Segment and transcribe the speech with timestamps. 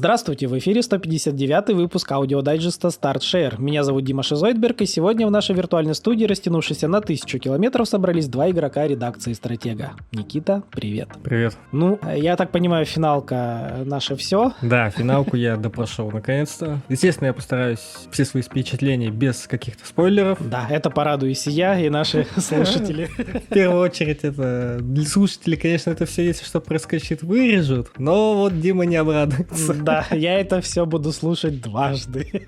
[0.00, 3.60] Здравствуйте, в эфире 159 выпуск аудиодайджеста Start Share.
[3.60, 8.26] Меня зовут Дима Шизойдберг, и сегодня в нашей виртуальной студии, растянувшейся на тысячу километров, собрались
[8.26, 9.90] два игрока редакции «Стратега».
[10.12, 11.10] Никита, привет.
[11.22, 11.54] Привет.
[11.70, 14.54] Ну, я так понимаю, финалка наше все.
[14.62, 16.80] Да, финалку я допрошел наконец-то.
[16.88, 20.38] Естественно, я постараюсь все свои впечатления без каких-то спойлеров.
[20.40, 23.10] Да, это порадуюсь и я, и наши слушатели.
[23.18, 27.90] В первую очередь, это для слушателей, конечно, это все, если что проскочит, вырежут.
[27.98, 29.74] Но вот Дима не обрадуется.
[29.90, 32.46] Да, я это все буду слушать дважды.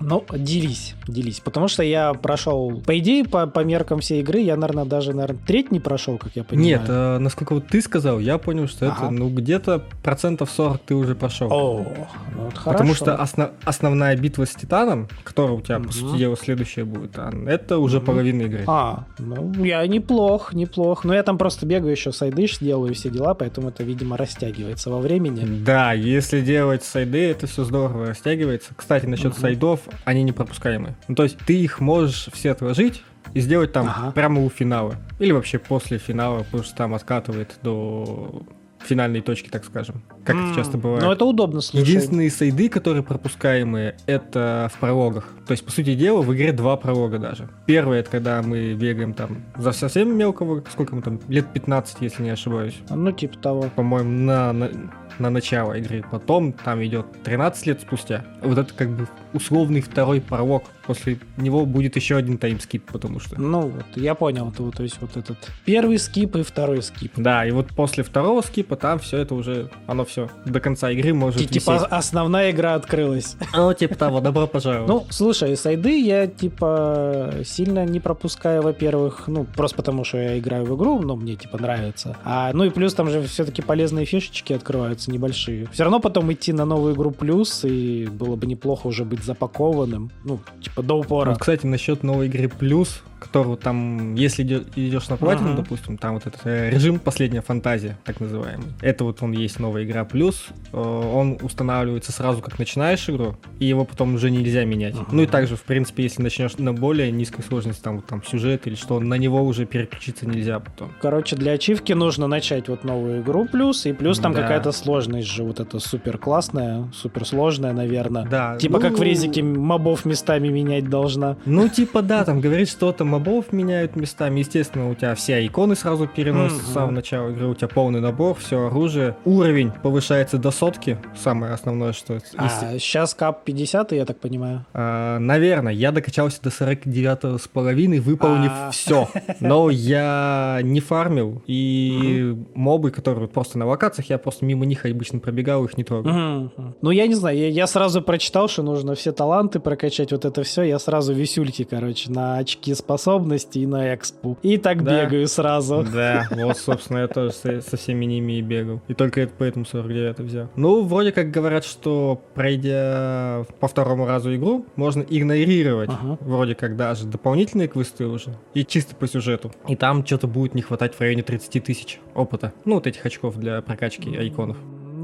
[0.00, 1.40] Ну, делись, делись.
[1.40, 5.40] Потому что я прошел, по идее, по, по меркам всей игры, я, наверное, даже, наверное,
[5.46, 6.66] треть не прошел, как я понимаю.
[6.66, 9.06] Нет, э, насколько вот ты сказал, я понял, что ага.
[9.06, 11.48] это, ну, где-то процентов 40 ты уже прошел.
[11.50, 11.86] О,
[12.34, 15.86] ну, вот Потому что основ, основная битва с Титаном, которая у тебя, угу.
[15.86, 18.06] по сути дела, следующая будет, это уже угу.
[18.06, 18.64] половина игры.
[18.66, 21.04] А, ну, я неплох, неплох.
[21.04, 25.00] Но я там просто бегаю еще сайдыш, делаю все дела, поэтому это, видимо, растягивается во
[25.00, 25.62] времени.
[25.64, 28.72] Да, если делать сайды, это все здорово растягивается.
[28.76, 29.40] Кстати, насчет угу.
[29.48, 30.94] Сайдов, они не пропускаемы.
[31.08, 33.02] Ну, то есть ты их можешь все отложить,
[33.34, 34.12] и сделать там ага.
[34.12, 34.96] прямо у финала.
[35.18, 38.42] Или вообще после финала, потому что там откатывает до
[38.86, 40.02] финальной точки, так скажем.
[40.24, 41.02] Как mm, это часто бывает.
[41.02, 41.88] Ну, это удобно слушать.
[41.88, 45.28] Единственные сайды, которые пропускаемые, это в прологах.
[45.46, 47.48] То есть, по сути дела, в игре два пролога даже.
[47.66, 52.22] Первый, это когда мы бегаем там за совсем мелкого, сколько мы там, лет 15, если
[52.22, 52.78] не ошибаюсь.
[52.88, 53.64] Ну, типа того.
[53.74, 54.70] По-моему, на, на,
[55.18, 56.04] на начало игры.
[56.10, 58.24] Потом там идет 13 лет спустя.
[58.42, 60.64] Вот это как бы условный второй пролог.
[60.86, 63.40] После него будет еще один таймскип, потому что...
[63.40, 64.52] Ну вот, я понял.
[64.56, 67.12] То, то есть вот этот первый скип и второй скип.
[67.16, 71.12] Да, и вот после второго скипа там все это уже, оно все до конца игры
[71.12, 73.36] может Т- Типа основная игра открылась.
[73.56, 74.88] Ну, типа того, добро пожаловать.
[74.88, 80.64] Ну, слушай, сайды я, типа, сильно не пропускаю, во-первых, ну, просто потому что я играю
[80.66, 82.16] в игру, ну, мне, типа, нравится.
[82.22, 85.66] А, ну и плюс там же все-таки полезные фишечки открываются небольшие.
[85.72, 90.10] Все равно потом идти на новую игру плюс, и было бы неплохо уже быть запакованным,
[90.24, 91.30] ну, типа до упора.
[91.30, 95.56] Вот, кстати, насчет новой игры плюс, которого там, если идешь на платину, uh-huh.
[95.56, 98.66] допустим, там вот этот э, режим «Последняя фантазия», так называемый.
[98.80, 103.66] Это вот он есть новая игра плюс, э, он устанавливается сразу, как начинаешь игру, и
[103.66, 104.94] его потом уже нельзя менять.
[104.94, 105.08] Uh-huh.
[105.12, 108.66] Ну и также, в принципе, если начнешь на более низкой сложности, там, вот, там сюжет
[108.66, 110.92] или что, на него уже переключиться нельзя потом.
[111.00, 114.42] Короче, для ачивки нужно начать вот новую игру плюс, и плюс там да.
[114.42, 118.26] какая-то сложность же, вот это супер классная, супер сложная, наверное.
[118.26, 118.56] Да.
[118.58, 118.80] Типа ну...
[118.80, 121.36] как в резике мобов местами менять должна.
[121.46, 124.40] Ну, типа да, там говорит что-то мобов меняют местами.
[124.40, 126.70] Естественно, у тебя все иконы сразу переносятся mm-hmm.
[126.70, 129.16] с самого начала игры, у тебя полный набор, все оружие.
[129.24, 132.18] Уровень повышается до сотки, самое основное, что...
[132.36, 134.64] А, сейчас кап 50, я так понимаю?
[134.72, 138.70] А, наверное, я докачался до 49 с половиной, выполнив а.
[138.70, 139.08] все.
[139.40, 145.18] Но я не фармил, и мобы, которые просто на локациях, я просто мимо них обычно
[145.18, 146.50] пробегал, их не трогал.
[146.82, 150.42] Ну, я не знаю, я, я сразу прочитал, что нужно все таланты прокачать, вот это
[150.42, 154.38] все, я сразу висюльки, короче, на очки способности и на экспу.
[154.42, 155.04] И так да.
[155.04, 155.84] бегаю сразу.
[155.92, 158.80] Да, вот, собственно, я тоже со, со всеми ними и бегал.
[158.88, 160.48] И только это поэтому 49 взял.
[160.56, 166.18] Ну, вроде как говорят, что пройдя по второму разу игру, можно игнорировать ага.
[166.20, 168.34] вроде как даже дополнительные квесты уже.
[168.54, 169.52] И чисто по сюжету.
[169.68, 172.52] И там что-то будет не хватать в районе 30 тысяч опыта.
[172.64, 174.56] Ну, вот этих очков для прокачки айконов.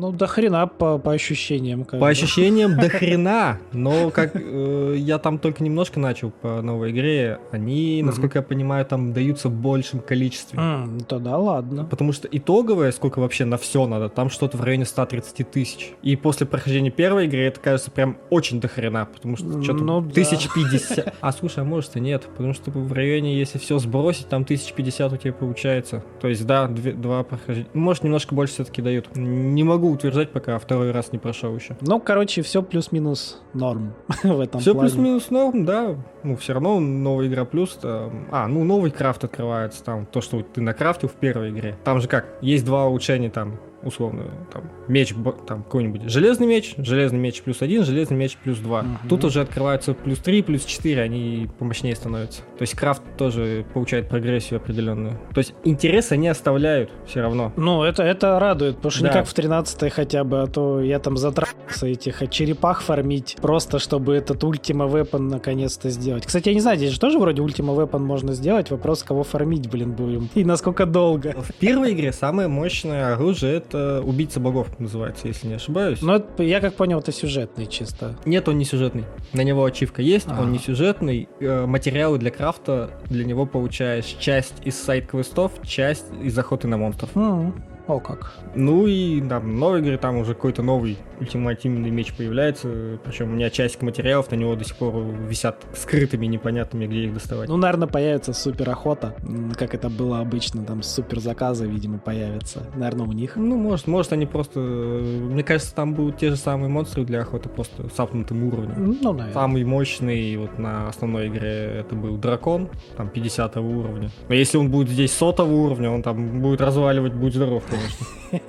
[0.02, 1.84] Ну, до хрена по, по ощущениям.
[1.84, 2.10] Как по бы.
[2.10, 8.02] ощущениям до хрена, но как э, я там только немножко начал по новой игре, они,
[8.04, 10.58] насколько я понимаю, там даются в большем количестве.
[10.58, 11.84] Mm, тогда ладно.
[11.84, 15.92] Потому что итоговое, сколько вообще на все надо, там что-то в районе 130 тысяч.
[16.02, 20.02] И после прохождения первой игры это кажется прям очень до хрена, потому что что-то ну,
[20.02, 21.14] тысяч пятьдесят.
[21.20, 24.72] А слушай, а может и нет, потому что в районе, если все сбросить, там тысяч
[24.72, 26.02] пятьдесят у тебя получается.
[26.20, 27.70] То есть, да, два прохождения.
[27.72, 29.14] Может, немножко больше все-таки дают.
[29.14, 31.76] Не могу утверждать, пока второй раз не прошел еще.
[31.80, 35.96] Ну, короче, все плюс-минус норм в этом Все плюс-минус норм, да.
[36.22, 37.74] Ну, все равно новая игра плюс.
[37.74, 38.28] Там...
[38.30, 40.06] А, ну, новый крафт открывается там.
[40.06, 41.76] То, что ты накрафтил в первой игре.
[41.84, 45.14] Там же как, есть два улучшения там условно, там, меч,
[45.46, 48.81] там, какой-нибудь железный меч, железный меч плюс один, железный меч плюс два.
[48.81, 49.08] Угу.
[49.08, 52.43] Тут уже открываются плюс три, плюс четыре, они помощнее становятся.
[52.58, 55.19] То есть крафт тоже получает прогрессию определенную.
[55.34, 57.52] То есть интерес они оставляют все равно.
[57.56, 59.08] Ну, это, это радует, потому что да.
[59.08, 63.78] не как в 13 хотя бы, а то я там затрался этих черепах фармить, просто
[63.78, 66.26] чтобы этот Ultima Weapon наконец-то сделать.
[66.26, 69.70] Кстати, я не знаю, здесь же тоже вроде Ultima Weapon можно сделать, вопрос, кого фармить,
[69.70, 71.35] блин, будем, и насколько долго.
[71.37, 76.02] В первой игре самое мощное оружие это «Убийца богов» называется, если не ошибаюсь.
[76.02, 78.16] Но это, я как понял, это сюжетный чисто.
[78.24, 79.04] Нет, он не сюжетный.
[79.32, 80.42] На него ачивка есть, ага.
[80.42, 81.28] он не сюжетный.
[81.40, 87.10] Э, материалы для крафта для него получаешь часть из сайт-квестов, часть из охоты на монстров.
[87.14, 87.52] Ага.
[87.87, 88.32] О как.
[88.55, 92.99] Ну и там, новой игре там уже какой-то новый ультимативный меч появляется.
[93.05, 94.94] Причем у меня часть материалов на него до сих пор
[95.29, 97.49] висят скрытыми, непонятными, где их доставать.
[97.49, 99.14] Ну, наверное, появится супер охота,
[99.56, 102.67] как это было обычно, там супер заказы, видимо, появятся.
[102.76, 103.37] Наверное, у них.
[103.37, 104.61] Ну, может, может они просто...
[104.61, 108.96] Мне кажется, там будут те же самые монстры для охоты, просто с апнутым уровнем.
[109.02, 109.32] Ну, наверное.
[109.32, 114.11] Самый мощный вот на основной игре это был дракон, там 50 уровня.
[114.28, 118.06] Но если он будет здесь сотого уровня, он там будет разваливать, будь здоров, конечно.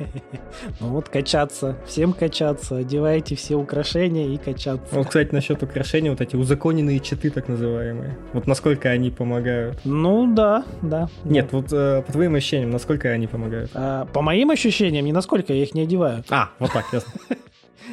[0.79, 4.95] Ну вот качаться, всем качаться, одевайте все украшения и качаться.
[4.95, 8.17] Вот, кстати, насчет украшений, вот эти узаконенные читы так называемые.
[8.31, 9.79] Вот насколько они помогают?
[9.83, 11.09] Ну да, да.
[11.25, 13.71] Нет, вот э, по твоим ощущениям, насколько они помогают?
[13.73, 16.23] А, по моим ощущениям, ни насколько я их не одеваю.
[16.29, 17.11] А, вот так, ясно.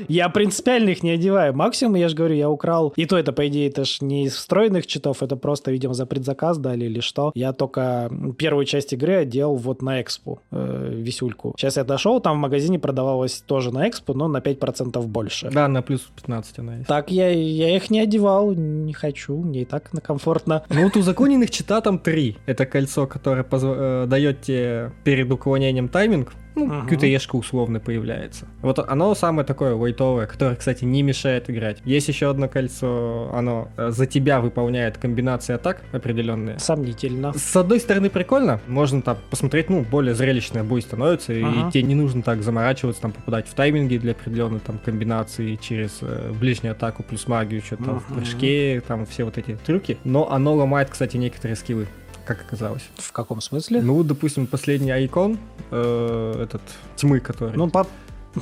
[0.09, 1.55] Я принципиально их не одеваю.
[1.55, 2.93] Максимум, я же говорю, я украл.
[2.97, 6.07] И то это, по идее, это ж не из встроенных читов, это просто, видимо, за
[6.07, 7.33] предзаказ дали или что.
[7.35, 11.55] Я только первую часть игры одел вот на экспу, э, висюльку.
[11.57, 15.51] Сейчас я дошел, там в магазине продавалось тоже на экспу, но на 5% больше.
[15.51, 16.89] Да, на плюс 15 она есть.
[16.89, 20.65] Так я, я их не одевал, не хочу, мне и так комфортно.
[20.69, 22.37] Ну вот у законенных чита там три.
[22.47, 23.67] Это кольцо, которое позв...
[23.67, 26.89] э, дает тебе перед уклонением тайминг, ну, uh-huh.
[26.89, 28.47] QTE-шка условно появляется.
[28.63, 31.79] Вот оно самое такое вайтовое, которое, кстати, не мешает играть.
[31.85, 36.59] Есть еще одно кольцо, оно э, за тебя выполняет комбинации атак определенные.
[36.59, 37.33] Сомнительно.
[37.33, 41.69] С одной стороны прикольно, можно там посмотреть, ну, более зрелищный бой становится, uh-huh.
[41.69, 45.99] и тебе не нужно так заморачиваться, там, попадать в тайминги для определенной там комбинации через
[46.03, 47.87] э, ближнюю атаку плюс магию, что-то uh-huh.
[47.87, 49.99] там в прыжке, там все вот эти трюки.
[50.05, 51.87] Но оно ломает, кстати, некоторые скиллы
[52.31, 52.89] как оказалось.
[52.97, 53.83] В каком смысле?
[53.83, 55.37] Ну, допустим, последний айкон,
[55.73, 56.63] э, этот
[56.95, 57.57] тьмы, который.
[57.57, 57.89] Ну, по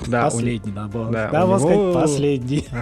[0.07, 0.75] да, последний, у...
[0.75, 1.11] да, было.
[1.11, 1.59] Да, да, него...
[1.59, 2.67] сказать, последний.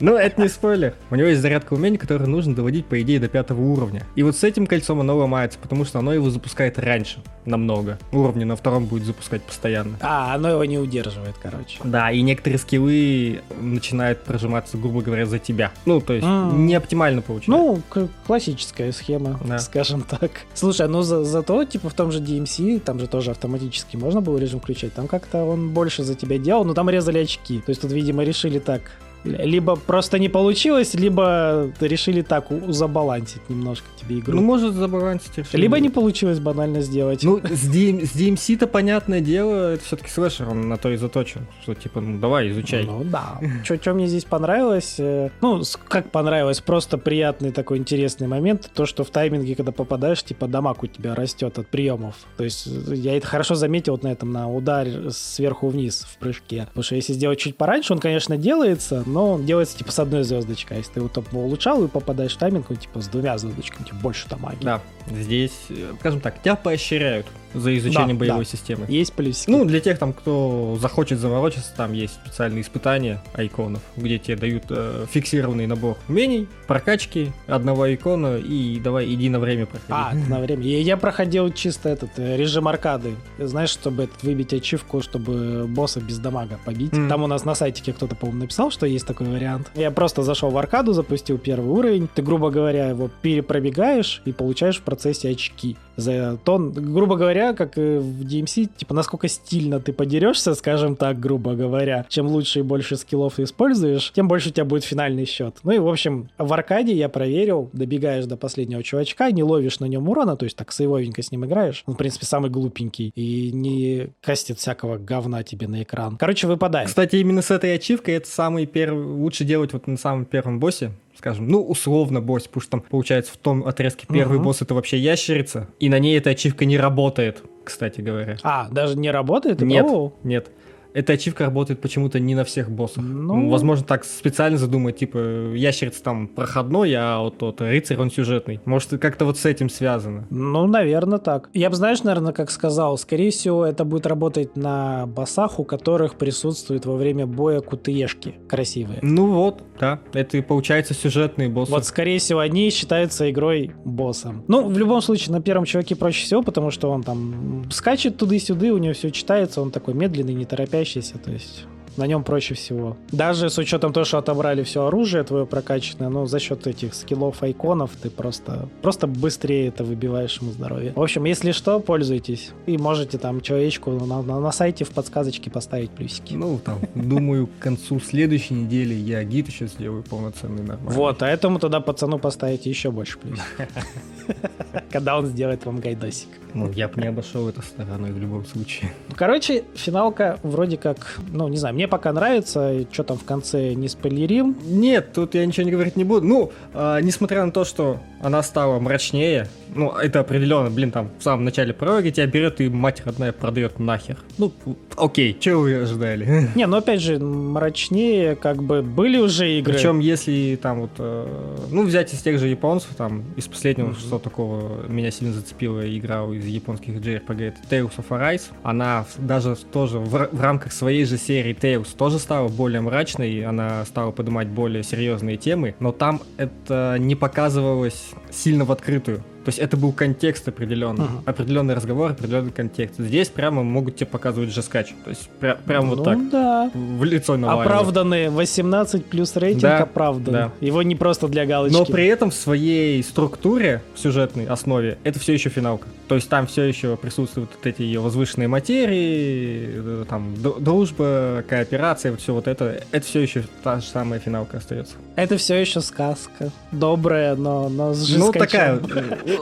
[0.00, 0.94] Ну, это не спойлер.
[1.10, 4.04] У него есть зарядка умений, которую нужно доводить, по идее, до пятого уровня.
[4.16, 7.98] И вот с этим кольцом оно ломается, потому что оно его запускает раньше, намного.
[8.10, 9.98] Уровни на втором будет запускать постоянно.
[10.00, 11.78] А, оно его не удерживает, короче.
[11.84, 15.70] Да, и некоторые скиллы начинают прожиматься, грубо говоря, за тебя.
[15.86, 17.50] Ну, то есть, не оптимально получается.
[17.50, 20.30] Ну, классическая схема, скажем так.
[20.54, 24.60] Слушай, ну зато, типа, в том же DMC, там же тоже автоматически можно было режим
[24.60, 27.58] включать, там как-то он больше за тебя делал, но там резали очки.
[27.60, 28.82] То есть тут, видимо, решили так
[29.24, 34.34] либо просто не получилось, либо решили так забалансить немножко тебе игру.
[34.34, 35.60] Ну, может, забалансить решили.
[35.60, 37.22] Либо не получилось банально сделать.
[37.22, 41.46] Ну, с, DM, с DMC-то, понятное дело, это все-таки слэшер, он на то и заточен.
[41.62, 42.84] Что, типа, ну, давай, изучай.
[42.84, 43.40] Ну, да.
[43.64, 44.96] Что мне здесь понравилось?
[44.98, 50.22] Э, ну, как понравилось, просто приятный такой интересный момент, то, что в тайминге, когда попадаешь,
[50.22, 52.16] типа, дамаг у тебя растет от приемов.
[52.36, 56.18] То есть, э, я это хорошо заметил вот на этом, на удар сверху вниз в
[56.18, 56.66] прыжке.
[56.68, 60.24] Потому что если сделать чуть пораньше, он, конечно, делается, но он делается типа с одной
[60.24, 60.76] звездочкой.
[60.76, 63.84] А если ты его топ улучшал и попадаешь в тайминг, он типа с двумя звездочками,
[63.84, 64.64] типа больше там магии.
[64.64, 64.80] Да,
[65.10, 68.50] здесь, э, скажем так, тебя поощряют за изучение да, боевой да.
[68.50, 68.86] системы.
[68.88, 69.50] Есть плюсики.
[69.50, 74.64] Ну, для тех, там, кто захочет заморочиться, там есть специальные испытания айконов, где тебе дают
[74.70, 79.90] э, фиксированный набор умений, прокачки одного икона и давай иди на время проходи.
[79.90, 80.62] А, на время.
[80.62, 83.16] Я, я проходил чисто этот э, режим аркады.
[83.38, 86.92] Знаешь, чтобы этот, выбить ачивку, чтобы босса без дамага побить.
[86.92, 87.08] Mm.
[87.08, 89.70] Там у нас на сайтике кто-то, по-моему, написал, что есть такой вариант.
[89.74, 92.08] Я просто зашел в аркаду, запустил первый уровень.
[92.12, 96.72] Ты, грубо говоря, его перепробегаешь и получаешь в процессе очки за тон.
[96.72, 102.26] Грубо говоря, как в DMC, типа, насколько стильно ты подерешься, скажем так, грубо говоря, чем
[102.26, 105.56] лучше и больше скиллов ты используешь, тем больше у тебя будет финальный счет.
[105.62, 109.86] Ну и, в общем, в аркаде я проверил, добегаешь до последнего чувачка, не ловишь на
[109.86, 111.82] нем урона, то есть так сейвовенько с ним играешь.
[111.86, 116.16] Он, в принципе, самый глупенький и не кастит всякого говна тебе на экран.
[116.16, 116.88] Короче, выпадает.
[116.88, 119.04] Кстати, именно с этой ачивкой это самый первый...
[119.04, 123.32] Лучше делать вот на самом первом боссе, скажем, ну, условно босс, потому что там, получается,
[123.32, 124.42] в том отрезке первый uh-huh.
[124.42, 128.36] босс это вообще ящерица, и на ней эта ачивка не работает, кстати говоря.
[128.42, 129.60] А, даже не работает?
[129.60, 130.12] Нет, О.
[130.22, 130.50] нет
[130.94, 133.04] эта ачивка работает почему-то не на всех боссах.
[133.04, 133.48] Ну...
[133.48, 138.60] Возможно, так специально задумать, типа, ящерица там проходной, а вот тот рыцарь, он сюжетный.
[138.64, 140.26] Может, как-то вот с этим связано.
[140.30, 141.48] Ну, наверное, так.
[141.54, 146.16] Я бы, знаешь, наверное, как сказал, скорее всего, это будет работать на боссах, у которых
[146.16, 148.98] присутствует во время боя кутыешки красивые.
[149.02, 150.00] Ну вот, да.
[150.12, 151.72] Это и получается сюжетные боссы.
[151.72, 154.44] Вот, скорее всего, они считаются игрой боссом.
[154.48, 158.72] Ну, в любом случае, на первом чуваке проще всего, потому что он там скачет туды-сюды,
[158.72, 162.54] у него все читается, он такой медленный, не торопясь светящийся, то есть на нем проще
[162.54, 162.96] всего.
[163.10, 167.42] Даже с учетом того, что отобрали все оружие твое прокачанное, но за счет этих скиллов,
[167.42, 170.92] айконов ты просто, просто быстрее это выбиваешь ему здоровье.
[170.96, 172.52] В общем, если что, пользуйтесь.
[172.66, 176.34] И можете там человечку на, на, на сайте в подсказочке поставить плюсики.
[176.34, 180.94] Ну, там, думаю, к концу следующей недели я гид еще сделаю полноценный нормальный.
[180.94, 183.68] Вот, а этому тогда пацану поставите еще больше плюсиков.
[184.92, 186.28] когда он сделает вам гайдосик.
[186.54, 188.92] Ну, я бы не обошел это стороной в любом случае.
[189.08, 193.72] Ну, короче, финалка вроде как, ну, не знаю, мне пока нравится, что там в конце
[193.72, 194.56] не спойлерим.
[194.64, 196.26] Нет, тут я ничего не говорить не буду.
[196.26, 201.22] Ну, э, несмотря на то, что она стала мрачнее, ну, это определенно, блин, там в
[201.22, 204.18] самом начале прологи тебя берет и мать родная продает нахер.
[204.36, 204.52] Ну,
[204.96, 206.50] окей, чего вы ожидали?
[206.54, 209.72] Не, ну опять же, мрачнее, как бы были уже игры.
[209.72, 214.00] Причем, если там вот, э, ну, взять из тех же японцев, там, из последнего, mm-hmm.
[214.00, 218.50] что такого меня сильно зацепила игра из японских JRPG, это Tales of Arise.
[218.62, 223.84] Она даже тоже в, в рамках своей же серии Tales тоже стала более мрачной, она
[223.84, 229.22] стала поднимать более серьезные темы, но там это не показывалось сильно в открытую.
[229.44, 231.22] То есть это был контекст определенный, uh-huh.
[231.26, 232.98] определенный разговор, определенный контекст.
[232.98, 234.94] Здесь прямо могут тебе показывать жескач.
[235.04, 236.30] То есть пря- прямо ну, вот так.
[236.30, 236.70] да.
[236.74, 237.70] В лицо наваливают.
[237.70, 240.34] Оправданные 18 плюс рейтинг да, оправдан.
[240.34, 240.52] Да.
[240.60, 241.76] Его не просто для галочки.
[241.76, 245.88] Но при этом в своей структуре, сюжетной основе, это все еще финалка.
[246.08, 252.10] То есть там все еще присутствуют вот эти ее возвышенные материи, э, там дружба, кооперация,
[252.12, 252.82] вот все вот это.
[252.90, 254.94] Это все еще та же самая финалка остается.
[255.16, 256.50] Это все еще сказка.
[256.70, 258.78] Добрая, но, но с Ну, такая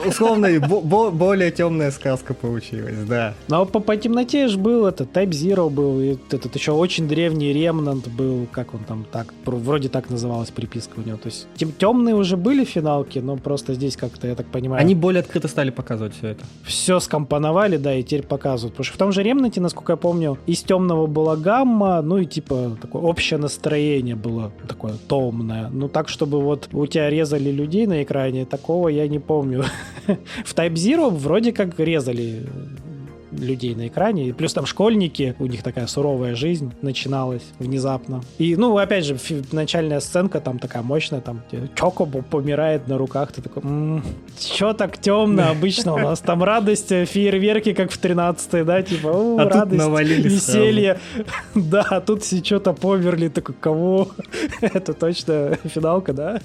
[0.05, 0.49] условно
[1.11, 3.33] более темная сказка получилась, да.
[3.47, 7.53] Но по, по темноте же был это Type Zero был, и этот еще очень древний
[7.53, 11.17] Ремнант был, как он там так, вроде так называлась приписка у него.
[11.17, 14.81] То есть тем, темные уже были финалки, но просто здесь как-то, я так понимаю...
[14.81, 16.45] Они более открыто стали показывать все это.
[16.63, 18.73] Все скомпоновали, да, и теперь показывают.
[18.73, 22.25] Потому что в том же Ремнанте, насколько я помню, из темного была гамма, ну и
[22.25, 25.69] типа такое общее настроение было такое томное.
[25.69, 29.63] Ну так, чтобы вот у тебя резали людей на экране, такого я не помню.
[30.45, 32.45] В Type Zero вроде как резали
[33.31, 34.27] людей на экране.
[34.27, 38.21] И плюс там школьники, у них такая суровая жизнь начиналась внезапно.
[38.37, 39.17] И, ну, опять же,
[39.51, 41.41] начальная сценка там такая мощная, там
[41.75, 44.03] Чокобо помирает на руках, ты такой, м-м,
[44.39, 46.19] чё так темно обычно у нас?
[46.19, 50.99] Там радость, э, фейерверки, как в 13 да, типа, о, а радость, веселье.
[51.55, 54.09] Да, а тут все что-то померли, такой, кого?
[54.61, 56.41] Это точно финалка, да?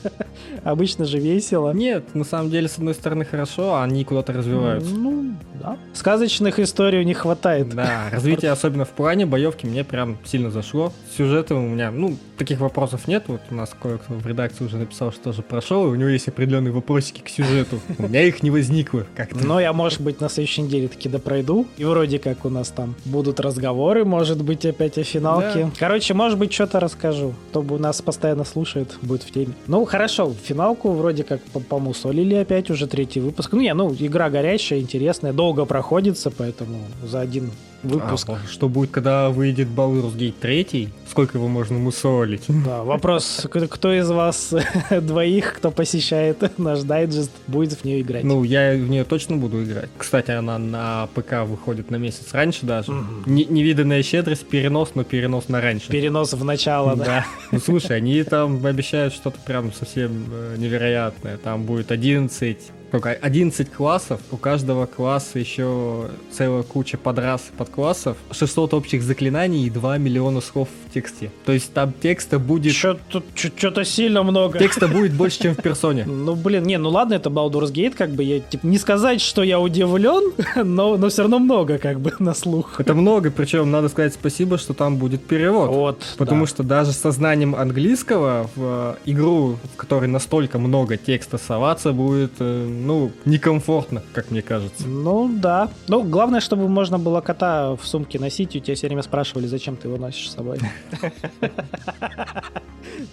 [0.65, 1.73] Обычно же весело.
[1.73, 4.95] Нет, на самом деле, с одной стороны, хорошо, а они куда-то развиваются.
[4.95, 5.35] Ну,
[5.67, 5.77] да.
[5.93, 7.69] Сказочных историй не хватает.
[7.75, 10.93] Да, развитие особенно в плане боевки мне прям сильно зашло.
[11.17, 13.25] Сюжетом у меня, ну, таких вопросов нет.
[13.27, 16.29] Вот у нас кое-кто в редакции уже написал, что тоже прошел, и у него есть
[16.29, 17.81] определенные вопросики к сюжету.
[17.99, 19.45] У меня их не возникло как-то.
[19.45, 21.67] Но я, может быть, на следующей неделе таки допройду.
[21.77, 25.71] И вроде как у нас там будут разговоры, может быть, опять о финалке.
[25.79, 27.35] Короче, может быть, что-то расскажу.
[27.51, 29.55] Кто бы нас постоянно слушает, будет в теме.
[29.67, 33.53] Ну, хорошо, финалку вроде как помусолили опять, уже третий выпуск.
[33.53, 37.51] Ну, не, ну, игра горячая, интересная, долго проходится, поэтому за один
[37.83, 38.29] выпуск.
[38.29, 40.89] А, что будет, когда выйдет Baldur's Gate 3?
[41.09, 42.45] Сколько его можно мусолить?
[42.49, 44.55] Да, вопрос, кто из вас
[44.91, 48.25] двоих, кто посещает наш дайджест, будет в нее играть?
[48.25, 49.89] Ну, я в нее точно буду играть.
[49.97, 52.93] Кстати, она на ПК выходит на месяц раньше даже.
[52.93, 53.05] Угу.
[53.27, 55.89] невиданная щедрость, перенос, но перенос на раньше.
[55.89, 57.05] Перенос в начало, да?
[57.05, 57.27] Да.
[57.53, 61.37] Ну, слушай, они там обещают что-то прям совсем э, невероятное.
[61.39, 62.59] Там будет 11
[62.89, 69.71] сколько, 11 классов, у каждого класса еще целая куча подрас подклассов, 600 общих заклинаний и
[69.71, 71.31] 2 миллиона слов в тексте.
[71.45, 72.75] То есть там текста будет...
[72.75, 74.59] Что-то сильно много.
[74.59, 76.07] Текста будет больше, чем в персоне.
[76.27, 79.43] Ну, блин, не, ну ладно, это Baldur's Gate, как бы, я, типа, не сказать, что
[79.43, 82.81] я удивлен, но, но все равно много, как бы, на слух.
[82.81, 85.69] Это много, причем надо сказать спасибо, что там будет перевод.
[85.69, 86.47] Вот, Потому да.
[86.49, 92.76] что даже со знанием английского в игру, в которой настолько много текста соваться будет, э,
[92.77, 94.87] ну, некомфортно, как мне кажется.
[94.87, 95.71] Ну, да.
[95.89, 99.47] Ну, главное, чтобы можно было кота в сумке носить, и у тебя все время спрашивали,
[99.47, 100.59] зачем ты его носишь с собой.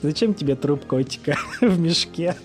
[0.02, 2.36] Зачем тебе труп котика в мешке?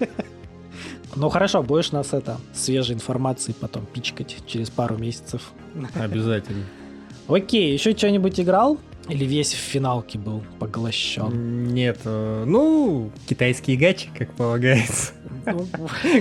[1.16, 5.52] Ну хорошо, будешь нас это свежей информацией потом пичкать через пару месяцев.
[5.94, 6.64] Обязательно.
[7.28, 8.78] Окей, еще что-нибудь играл?
[9.08, 11.72] Или весь в финалке был поглощен?
[11.72, 15.12] Нет, э, ну, китайские гачи, как полагается.
[15.46, 15.66] Ну,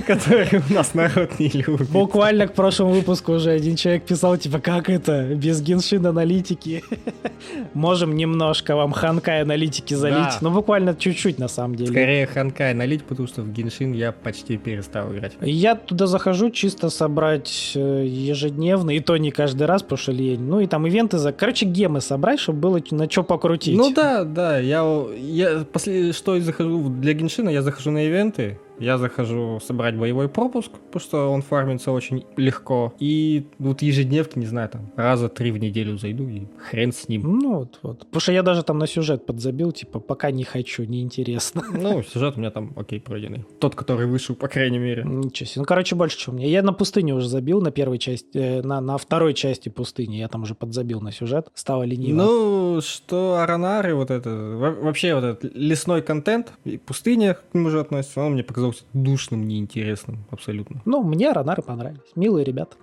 [0.05, 1.89] которые у нас народ не любит.
[1.89, 6.83] Буквально к прошлому выпуску уже один человек писал, типа, как это, без геншин аналитики?
[7.73, 11.91] Можем немножко вам ханкай аналитики залить, но буквально чуть-чуть на самом деле.
[11.91, 15.33] Скорее ханкай налить, потому что в геншин я почти перестал играть.
[15.41, 20.41] Я туда захожу чисто собрать э, ежедневно, и то не каждый раз, потому что лень.
[20.41, 21.31] Ну и там ивенты за...
[21.31, 23.77] Короче, гемы собрать, чтобы было на что покрутить.
[23.77, 24.83] Ну да, да, я,
[25.17, 30.29] я после, что я захожу для геншина, я захожу на ивенты, Я захожу собрать боевой
[30.29, 32.93] пропуск, потому что он фармится очень легко.
[32.99, 37.39] И вот ежедневки, не знаю, там раза три в неделю зайду и хрен с ним.
[37.39, 37.99] Ну вот, вот.
[37.99, 41.63] Потому что я даже там на сюжет подзабил, типа, пока не хочу, неинтересно.
[41.77, 43.45] Ну, сюжет у меня там окей пройденный.
[43.59, 45.03] Тот, который вышел, по крайней мере.
[45.03, 45.61] Ничего себе.
[45.61, 46.47] Ну, короче, больше, чем у меня.
[46.47, 50.17] Я на пустыне уже забил, на первой части, э, на, на второй части пустыни.
[50.17, 51.49] Я там уже подзабил на сюжет.
[51.53, 52.17] Стало лениво.
[52.17, 57.79] Ну, что Аронары, вот это, вообще вот этот лесной контент, и пустыня к нему же
[57.79, 60.81] относится, он мне показался душным, неинтересным абсолютно.
[60.85, 62.11] Ну, мне Аронары понравились.
[62.15, 62.75] Милые ребята.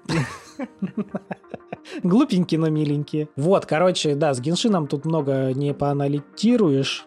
[2.03, 3.29] Глупенькие, но миленькие.
[3.37, 7.07] Вот, короче, да, с Геншином тут много не поаналитируешь.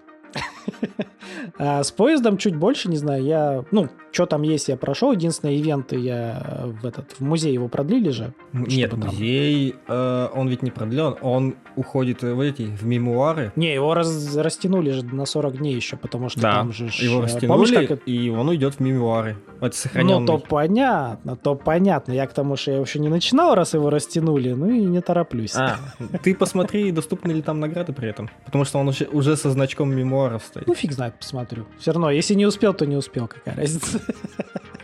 [1.58, 5.12] А с поездом чуть больше, не знаю, я, ну, что там есть, я прошел.
[5.12, 8.34] Единственное, ивенты я в этот в музей его продлили же.
[8.54, 13.52] Нет, музей, э, он ведь не продлен, он уходит в эти, в мемуары.
[13.56, 16.86] Не, его раз, растянули же на 40 дней еще, потому что да, там же...
[16.86, 18.00] его растянули, помнишь, как...
[18.08, 19.38] и он уйдет в мемуары.
[19.62, 20.20] Это сохраненный.
[20.20, 22.12] Ну, то понятно, то понятно.
[22.12, 25.56] Я к тому, что я еще не начинал, раз его растянули, ну и не тороплюсь.
[25.56, 25.78] А,
[26.24, 28.30] ты посмотри, доступны ли там награды при этом.
[28.46, 30.68] Потому что он уже, уже со значком мемуаров стоит.
[30.68, 31.66] Ну, фиг знает, посмотрю.
[31.80, 34.00] Все равно, если не успел, то не успел, какая разница.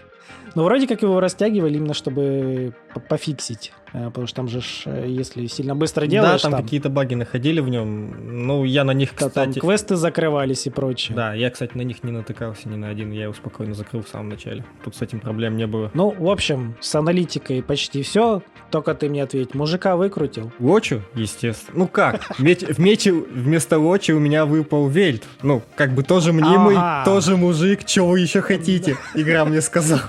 [0.56, 2.74] Ну, вроде как его растягивали именно, чтобы
[3.10, 3.72] пофиксить.
[3.94, 6.42] Э, потому что там же, э, если сильно быстро делаешь...
[6.42, 6.64] Да, там, там...
[6.64, 8.46] какие-то баги находили в нем.
[8.46, 9.34] Ну, я на них, кстати...
[9.34, 11.16] Там квесты закрывались и прочее.
[11.16, 13.12] Да, я, кстати, на них не натыкался ни на один.
[13.12, 14.66] Я его спокойно закрыл в самом начале.
[14.84, 15.92] Тут с этим проблем не было.
[15.94, 18.42] Ну, в общем, с аналитикой почти все.
[18.72, 20.52] Только ты мне ответь, мужика выкрутил?
[20.60, 21.80] Лочу, естественно.
[21.80, 22.24] Ну как?
[22.38, 25.24] В мече вместо Лочи у меня выпал Вельт.
[25.44, 27.86] Ну, как бы тоже мнимый, тоже мужик.
[27.86, 28.98] Чего вы еще хотите?
[29.14, 30.02] Игра мне сказала.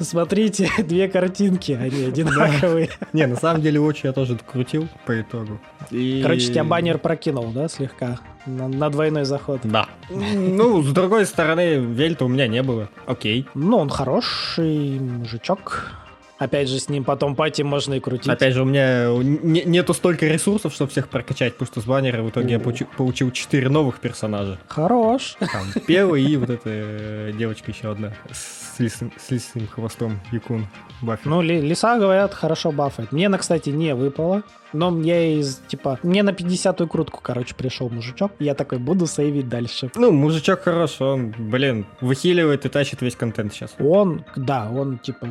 [0.00, 2.90] Смотрите, две картинки, они одинаковые.
[3.12, 5.58] Не, на самом деле очень я тоже крутил по итогу.
[5.90, 8.18] Короче, тебя баннер прокинул, да, слегка?
[8.46, 9.60] На, на двойной заход.
[9.64, 9.88] Да.
[10.08, 12.88] Ну, с другой стороны, Вельта у меня не было.
[13.06, 13.46] Окей.
[13.54, 15.92] Ну, он хороший мужичок.
[16.38, 18.28] Опять же, с ним потом пати можно и крутить.
[18.28, 22.22] Опять же, у меня не, нету столько ресурсов, чтобы всех прокачать, потому что с баннера
[22.22, 24.58] в итоге я получил, получил 4 новых персонажа.
[24.68, 25.36] Хорош.
[25.40, 30.66] Там первый и вот эта э, девочка еще одна с лисным, с лисным хвостом Якун
[31.00, 31.26] баффит.
[31.26, 33.12] Ну, лиса, говорят, хорошо бафает.
[33.12, 34.42] Мне она, кстати, не выпала.
[34.72, 38.32] Но мне из, типа, мне на 50-ю крутку, короче, пришел мужичок.
[38.38, 39.90] Я такой, буду сейвить дальше.
[39.94, 43.74] Ну, мужичок хорош, он, блин, выхиливает и тащит весь контент сейчас.
[43.78, 45.26] Он, да, он, типа,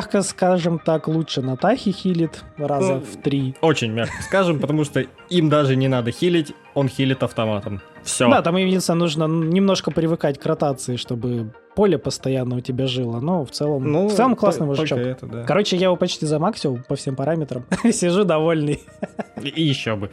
[0.00, 3.54] мягко скажем так, лучше на Тахе хилит раза ну, в три.
[3.60, 7.82] Очень мягко скажем, потому что им даже не надо хилить, он хилит автоматом.
[8.04, 8.28] Все.
[8.28, 13.20] Да, там единственное нужно немножко привыкать к ротации, чтобы поле постоянно у тебя жило.
[13.20, 14.98] Но в целом, ну, в целом классный мужичок.
[14.98, 15.44] Это, да.
[15.44, 17.64] Короче, я его почти замаксил по всем параметрам.
[17.90, 18.82] Сижу довольный.
[19.42, 20.10] И еще бы.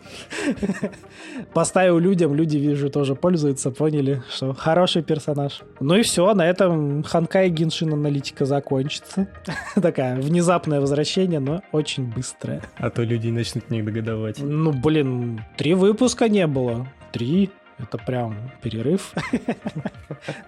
[1.53, 5.61] Поставил людям, люди, вижу, тоже пользуются, поняли, что хороший персонаж.
[5.79, 9.27] Ну и все, на этом Ханкай Геншин аналитика закончится.
[9.75, 12.61] Такая внезапное возвращение, но очень быстрое.
[12.77, 14.39] А то люди начнут не догадывать.
[14.39, 16.87] Ну, блин, три выпуска не было.
[17.11, 17.49] Три.
[17.79, 19.13] Это прям перерыв.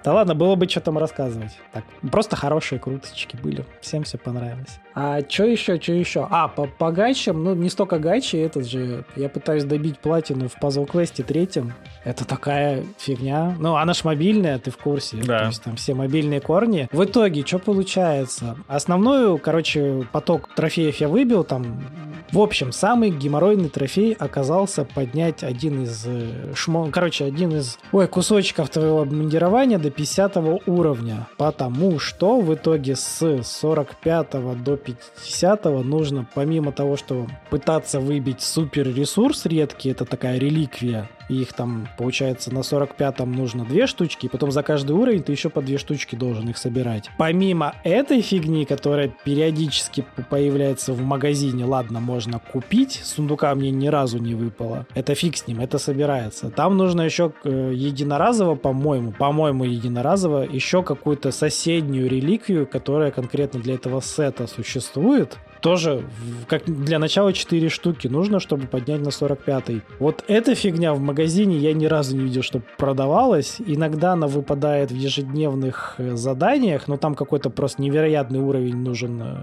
[0.04, 1.52] Да ладно, было бы что там рассказывать.
[1.74, 3.66] Так, просто хорошие круточки были.
[3.82, 4.80] Всем все понравилось.
[4.96, 6.28] А что еще, что еще?
[6.30, 10.54] А, по, по гайчам, ну не столько гайчи, этот же, я пытаюсь добить платину в
[10.60, 11.74] пазл квесте третьем.
[12.04, 13.56] Это такая фигня.
[13.60, 15.18] Ну, она ж мобильная, ты в курсе.
[15.18, 15.40] Да.
[15.40, 16.88] То есть там все мобильные корни.
[16.92, 18.58] В итоге, что получается?
[18.68, 21.84] Основную, короче, поток трофеев я выбил, там
[22.32, 26.92] в общем, самый геморройный трофей оказался поднять один из э, шмон...
[26.92, 30.38] Короче, один из ой, кусочков твоего обмундирования до 50
[30.68, 31.28] уровня.
[31.38, 38.94] Потому что в итоге с 45 до 50 нужно, помимо того, что пытаться выбить супер
[38.94, 44.52] ресурс редкий, это такая реликвия, их там, получается, на 45-м нужно две штучки, и потом
[44.52, 47.10] за каждый уровень ты еще по две штучки должен их собирать.
[47.18, 54.18] Помимо этой фигни, которая периодически появляется в магазине, ладно, можно купить, сундука мне ни разу
[54.18, 54.86] не выпало.
[54.96, 56.50] Это фиг с ним, это собирается.
[56.50, 63.76] Там нужно еще э, единоразово, по-моему, по-моему, единоразово еще какую-то соседнюю реликвию, которая конкретно для
[63.76, 66.04] этого сета существует, тоже
[66.48, 69.82] как для начала 4 штуки нужно, чтобы поднять на 45-й.
[70.00, 73.58] Вот эта фигня в магазине я ни разу не видел, что продавалась.
[73.66, 79.36] Иногда она выпадает в ежедневных э, заданиях, но там какой-то просто невероятный уровень нужен э,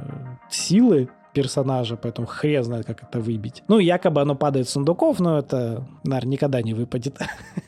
[0.51, 3.63] силы персонажа, поэтому хрен знает, как это выбить.
[3.69, 7.19] Ну, якобы оно падает с сундуков, но это, наверное, никогда не выпадет.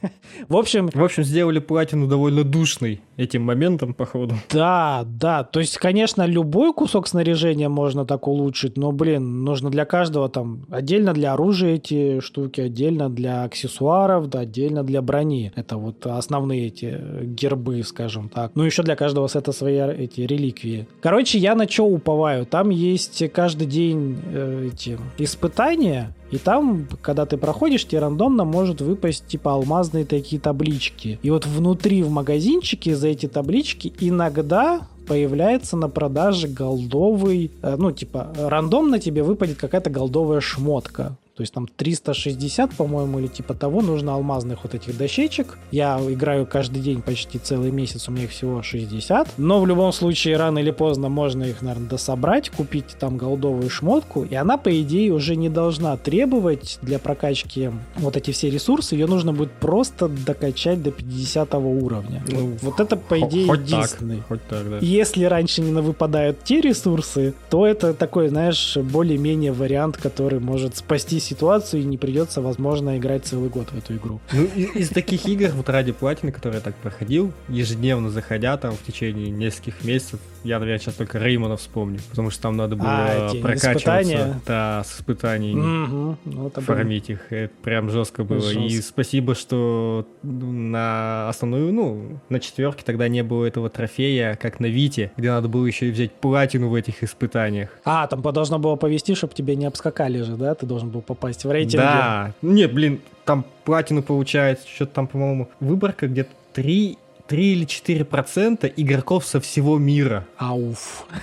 [0.48, 0.88] В общем...
[0.88, 4.36] В общем, сделали платину довольно душной этим моментом, походу.
[4.50, 5.44] Да, да.
[5.44, 10.64] То есть, конечно, любой кусок снаряжения можно так улучшить, но, блин, нужно для каждого там
[10.70, 15.52] отдельно для оружия эти штуки, отдельно для аксессуаров, да, отдельно для брони.
[15.56, 18.52] Это вот основные эти гербы, скажем так.
[18.54, 20.86] Ну, еще для каждого сета свои эти реликвии.
[21.02, 22.46] Короче, я на что уповаю?
[22.46, 28.80] Там есть каждый день э, эти испытания, и там, когда ты проходишь, тебе рандомно может
[28.80, 31.18] выпасть типа алмазные такие таблички.
[31.22, 37.90] И вот внутри в магазинчике за эти таблички иногда появляется на продаже голдовый, э, ну,
[37.90, 41.16] типа, рандомно тебе выпадет какая-то голдовая шмотка.
[41.38, 45.56] То есть там 360, по-моему, или типа того, нужно алмазных вот этих дощечек.
[45.70, 49.38] Я играю каждый день почти целый месяц, у меня их всего 60.
[49.38, 54.24] Но в любом случае, рано или поздно можно их, наверное, дособрать, купить там голдовую шмотку.
[54.24, 58.96] И она, по идее, уже не должна требовать для прокачки вот эти все ресурсы.
[58.96, 62.24] Ее нужно будет просто докачать до 50 уровня.
[62.26, 64.16] Ну, вот это, по идее, хоть единственный.
[64.16, 64.78] Так, хоть так, да.
[64.80, 71.20] Если раньше не выпадают те ресурсы, то это такой, знаешь, более-менее вариант, который может спасти
[71.28, 74.20] ситуацию и не придется, возможно, играть целый год в эту игру.
[74.32, 78.84] Ну, из, таких игр, вот ради платины, которые я так проходил, ежедневно заходя там в
[78.84, 83.30] течение нескольких месяцев, я, наверное, сейчас только Реймона вспомню, потому что там надо было а,
[83.42, 84.40] прокачиваться.
[84.46, 85.84] Да, с испытаниями.
[85.84, 86.16] Угу.
[86.24, 87.32] Ну, фармить их.
[87.32, 88.40] Это прям жестко было.
[88.40, 88.60] Жестко.
[88.60, 94.66] И спасибо, что на основную, ну, на четверке тогда не было этого трофея, как на
[94.66, 97.70] Вите, где надо было еще и взять платину в этих испытаниях.
[97.84, 100.54] А, там должно было повести, чтобы тебе не обскакали же, да?
[100.54, 101.82] Ты должен был попасть в рейтинг.
[101.82, 102.32] Да.
[102.42, 108.66] Нет, блин, там платину получается, что-то там, по-моему, выборка где-то 3 3 или 4 процента
[108.66, 110.26] игроков со всего мира.
[110.38, 111.06] Ауф.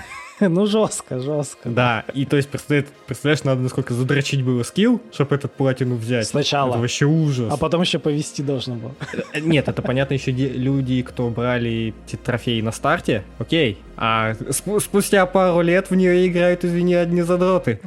[0.42, 1.70] Ну, жестко, жестко.
[1.70, 6.28] Да, и то есть, представляешь, надо насколько задрочить было скилл, чтобы этот платину взять.
[6.28, 6.72] Сначала.
[6.72, 7.48] Это вообще ужас.
[7.50, 8.94] А потом еще повести должно было.
[9.32, 13.78] Э, нет, это понятно, еще люди, кто брали эти трофеи на старте, окей.
[13.96, 17.80] А спустя пару лет в нее играют, извини, одни задроты.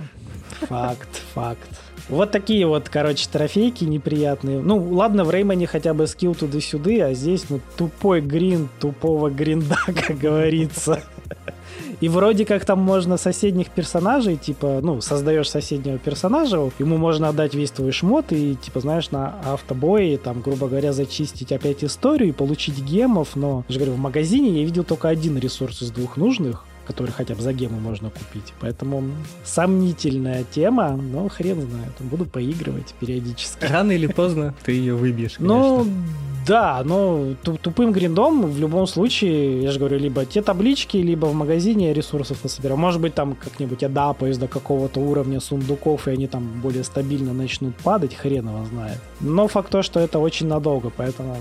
[0.63, 1.69] Факт, факт.
[2.09, 4.61] Вот такие вот, короче, трофейки неприятные.
[4.61, 9.77] Ну, ладно, в Реймоне хотя бы скилл туда-сюда, а здесь, ну, тупой грин тупого гринда,
[9.87, 11.03] как говорится.
[12.01, 17.55] И вроде как там можно соседних персонажей, типа, ну, создаешь соседнего персонажа, ему можно отдать
[17.55, 22.33] весь твой шмот и, типа, знаешь, на автобое, там, грубо говоря, зачистить опять историю и
[22.33, 26.17] получить гемов, но, я же говорю, в магазине я видел только один ресурс из двух
[26.17, 28.53] нужных, который хотя бы за гемы можно купить.
[28.61, 29.05] Поэтому
[29.45, 31.93] сомнительная тема, но хрен знает.
[32.01, 33.65] Буду поигрывать периодически.
[33.65, 35.87] Рано или поздно ты ее выбьешь, Ну,
[36.49, 41.35] да, но тупым гриндом в любом случае, я же говорю, либо те таблички, либо в
[41.35, 42.79] магазине ресурсов собираю.
[42.79, 47.35] Может быть, там как-нибудь я дапаюсь до какого-то уровня сундуков, и они там более стабильно
[47.35, 48.99] начнут падать, хрен его знает.
[49.21, 51.37] Но факт то, что это очень надолго, поэтому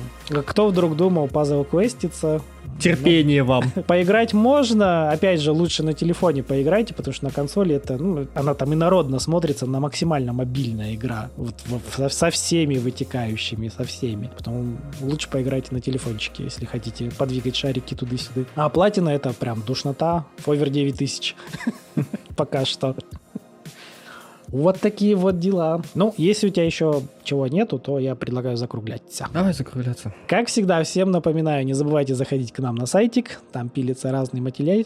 [0.45, 2.41] кто вдруг думал пазл квеститься,
[2.80, 3.71] Терпение вам.
[3.88, 8.53] Поиграть можно, опять же, лучше на телефоне поиграйте, потому что на консоли это, ну, она
[8.53, 14.30] там инородно смотрится, на максимально мобильная игра, вот, вот со всеми вытекающими, со всеми.
[14.38, 18.45] Потом лучше поиграйте на телефончике, если хотите подвигать шарики туда-сюда.
[18.56, 21.36] А платина это прям душнота, овер 9000.
[22.36, 22.95] Пока что.
[24.47, 25.81] Вот такие вот дела.
[25.93, 29.27] Ну, если у тебя еще чего нету, то я предлагаю закругляться.
[29.33, 30.13] Давай закругляться.
[30.27, 33.41] Как всегда, всем напоминаю, не забывайте заходить к нам на сайтик.
[33.51, 34.86] Там пилятся разные материаль...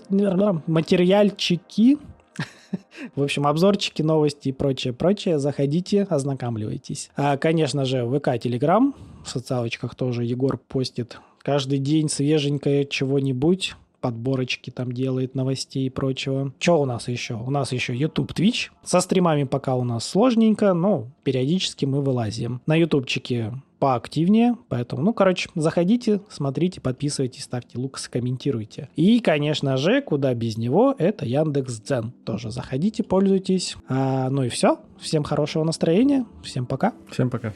[0.68, 1.98] материальчики.
[3.16, 5.38] В общем, обзорчики, новости и прочее, прочее.
[5.38, 7.10] Заходите, ознакомливайтесь.
[7.16, 8.96] А, конечно же, ВК, Телеграм.
[9.24, 16.54] В социалочках тоже Егор постит каждый день свеженькое чего-нибудь подборочки там делает, новостей и прочего.
[16.60, 17.36] Что у нас еще?
[17.36, 18.70] У нас еще YouTube, Twitch.
[18.84, 22.62] Со стримами пока у нас сложненько, но периодически мы вылазим.
[22.66, 24.56] На ютубчике поактивнее.
[24.70, 28.90] Поэтому, ну, короче, заходите, смотрите, подписывайтесь, ставьте лукс, комментируйте.
[28.96, 32.14] И, конечно же, куда без него, это Яндекс Дзен.
[32.24, 33.76] Тоже заходите, пользуйтесь.
[33.90, 34.80] А, ну и все.
[35.00, 36.26] Всем хорошего настроения.
[36.44, 36.94] Всем пока.
[37.10, 37.54] Всем пока.